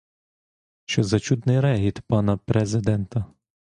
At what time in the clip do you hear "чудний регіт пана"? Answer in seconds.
1.19-2.37